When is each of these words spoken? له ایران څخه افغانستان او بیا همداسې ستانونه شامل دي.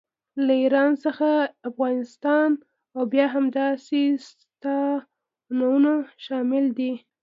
له 0.45 0.53
ایران 0.63 0.91
څخه 1.03 1.29
افغانستان 1.69 2.49
او 2.95 3.01
بیا 3.11 3.25
همداسې 3.35 4.01
ستانونه 4.27 5.93
شامل 6.25 6.65
دي. 6.77 6.93